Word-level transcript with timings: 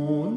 Oh. 0.00 0.27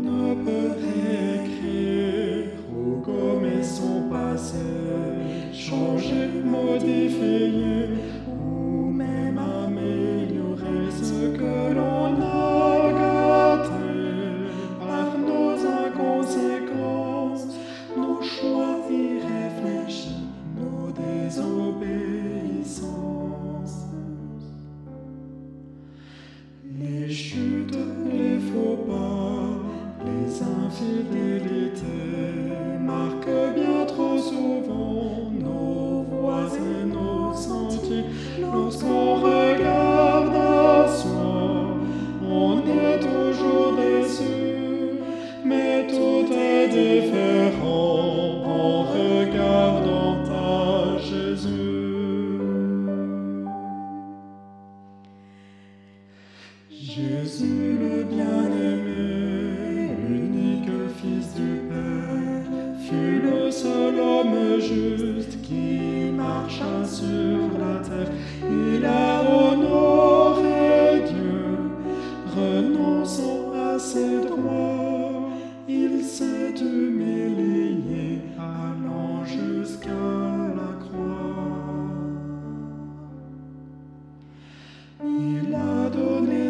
Jésus 56.79 57.77
le 57.81 58.03
bien-aimé, 58.05 59.89
l'unique 60.07 60.69
Fils 61.01 61.35
du 61.35 61.59
Père, 61.67 62.45
fut 62.87 63.21
le 63.21 63.51
seul 63.51 63.99
homme 63.99 64.57
juste 64.61 65.41
qui 65.41 66.11
marcha 66.15 66.85
sur 66.85 67.59
la 67.59 67.81
terre. 67.81 68.11
Il 68.49 68.85
a 68.85 69.21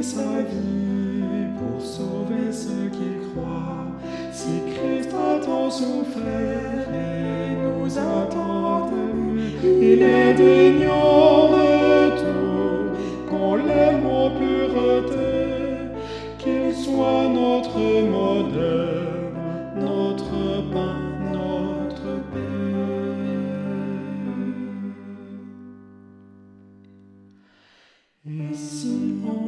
sa 0.01 0.41
vie 0.41 1.47
pour 1.57 1.79
sauver 1.81 2.51
ceux 2.51 2.89
qui 2.89 3.29
croient. 3.29 3.85
Si 4.31 4.61
Christ 4.73 5.11
a 5.13 5.45
tant 5.45 5.69
souffert 5.69 6.87
et 6.91 7.55
nous 7.61 7.97
attend, 7.97 8.89
tant 8.89 8.89
aimés, 8.89 9.55
il 9.63 10.01
est 10.01 10.33
digne. 10.33 11.10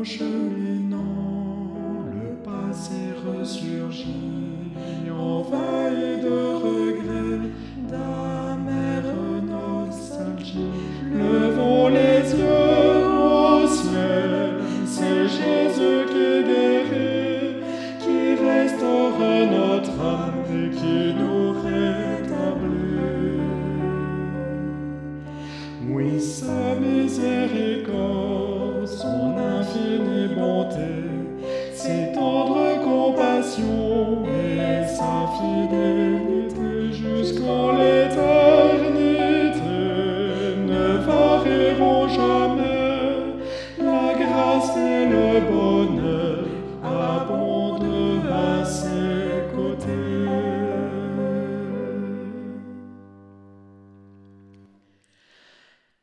cheminant, 0.03 1.71
le 2.13 2.35
passé 2.43 3.13
ressurgit. 3.25 4.32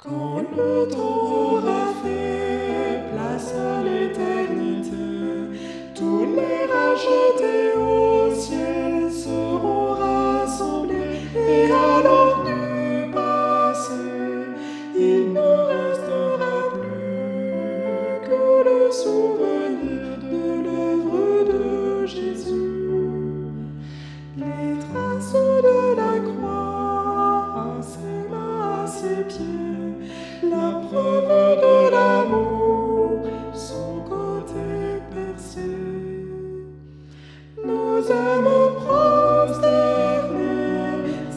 Quand 0.03 0.41
le 0.57 0.89
temps 0.89 1.20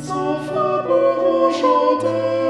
sans 0.01 0.39
frappe 0.47 0.89
enchanter. 0.89 2.43